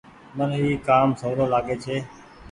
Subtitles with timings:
[0.37, 1.95] من اي ڪآم سولو لآگي ڇي۔